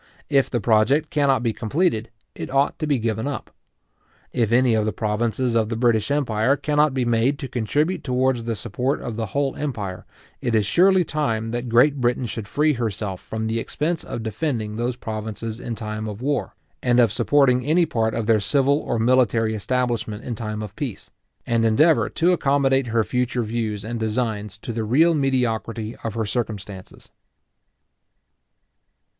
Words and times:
If 0.31 0.49
the 0.49 0.59
project 0.59 1.11
cannot 1.11 1.43
be 1.43 1.53
completed, 1.53 2.09
it 2.33 2.49
ought 2.49 2.79
to 2.79 2.87
be 2.87 2.97
given 2.97 3.27
up. 3.27 3.51
If 4.33 4.51
any 4.51 4.73
of 4.73 4.83
the 4.83 4.91
provinces 4.91 5.53
of 5.53 5.69
the 5.69 5.75
British 5.75 6.09
empire 6.09 6.55
cannot 6.57 6.95
be 6.95 7.05
made 7.05 7.37
to 7.37 7.47
contribute 7.47 8.03
towards 8.03 8.45
the 8.45 8.55
support 8.55 8.99
of 8.99 9.15
the 9.15 9.27
whole 9.27 9.55
empire, 9.55 10.07
it 10.41 10.55
is 10.55 10.65
surely 10.65 11.03
time 11.03 11.51
that 11.51 11.69
Great 11.69 11.97
Britain 12.01 12.25
should 12.25 12.47
free 12.47 12.73
herself 12.73 13.21
from 13.21 13.45
the 13.45 13.59
expense 13.59 14.03
of 14.03 14.23
defending 14.23 14.75
those 14.75 14.95
provinces 14.95 15.59
in 15.59 15.75
time 15.75 16.07
of 16.07 16.19
war, 16.19 16.55
and 16.81 16.99
of 16.99 17.11
supporting 17.11 17.63
any 17.63 17.85
part 17.85 18.15
of 18.15 18.25
their 18.25 18.39
civil 18.39 18.79
or 18.79 18.97
military 18.97 19.53
establishment 19.53 20.23
in 20.23 20.33
time 20.33 20.63
of 20.63 20.75
peace; 20.75 21.11
and 21.45 21.63
endeavour 21.63 22.09
to 22.09 22.31
accommodate 22.31 22.87
her 22.87 23.03
future 23.03 23.43
views 23.43 23.85
and 23.85 23.99
designs 23.99 24.57
to 24.57 24.73
the 24.73 24.83
real 24.83 25.13
mediocrity 25.13 25.95
of 25.97 26.15
her 26.15 26.25
circumstances. 26.25 27.11